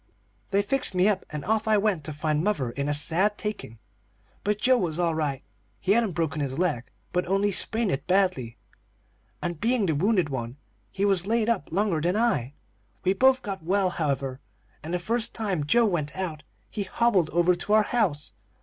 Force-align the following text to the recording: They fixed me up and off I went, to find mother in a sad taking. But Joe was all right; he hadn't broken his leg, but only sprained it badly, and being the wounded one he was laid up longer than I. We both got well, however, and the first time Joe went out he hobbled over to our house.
They 0.49 0.63
fixed 0.63 0.95
me 0.95 1.07
up 1.07 1.25
and 1.29 1.45
off 1.45 1.67
I 1.67 1.77
went, 1.77 2.03
to 2.05 2.11
find 2.11 2.43
mother 2.43 2.71
in 2.71 2.89
a 2.89 2.91
sad 2.95 3.37
taking. 3.37 3.77
But 4.43 4.57
Joe 4.59 4.79
was 4.79 4.97
all 4.97 5.13
right; 5.13 5.43
he 5.79 5.91
hadn't 5.91 6.13
broken 6.13 6.41
his 6.41 6.57
leg, 6.57 6.85
but 7.13 7.27
only 7.27 7.51
sprained 7.51 7.91
it 7.91 8.07
badly, 8.07 8.57
and 9.43 9.61
being 9.61 9.85
the 9.85 9.93
wounded 9.93 10.29
one 10.29 10.57
he 10.91 11.05
was 11.05 11.27
laid 11.27 11.49
up 11.49 11.71
longer 11.71 12.01
than 12.01 12.15
I. 12.17 12.55
We 13.03 13.13
both 13.13 13.43
got 13.43 13.61
well, 13.61 13.91
however, 13.91 14.39
and 14.81 14.91
the 14.91 14.97
first 14.97 15.35
time 15.35 15.65
Joe 15.67 15.85
went 15.85 16.17
out 16.17 16.41
he 16.71 16.81
hobbled 16.81 17.29
over 17.29 17.53
to 17.53 17.73
our 17.73 17.83
house. 17.83 18.33